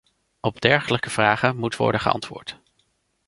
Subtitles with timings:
[0.39, 2.59] Op dergelijke vragen moet worden geantwoord.